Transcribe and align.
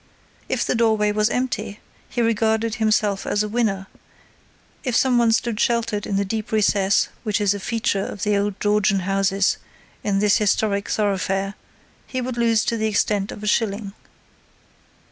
If 0.49 0.65
the 0.65 0.73
doorway 0.73 1.11
was 1.11 1.29
empty 1.29 1.79
he 2.09 2.23
regarded 2.23 2.73
himself 2.81 3.27
as 3.27 3.43
a 3.43 3.47
winner, 3.47 3.85
if 4.83 4.95
some 4.95 5.19
one 5.19 5.31
stood 5.31 5.59
sheltered 5.59 6.07
in 6.07 6.15
the 6.15 6.25
deep 6.25 6.51
recess 6.51 7.09
which 7.21 7.39
is 7.39 7.53
a 7.53 7.59
feature 7.59 8.03
of 8.07 8.23
the 8.23 8.35
old 8.35 8.59
Georgian 8.59 9.01
houses 9.01 9.57
in 10.03 10.17
this 10.17 10.37
historic 10.37 10.89
thoroughfare, 10.89 11.53
he 12.07 12.19
would 12.19 12.37
lose 12.37 12.65
to 12.65 12.77
the 12.77 12.87
extent 12.87 13.31
of 13.31 13.43
a 13.43 13.47
shilling. 13.47 13.93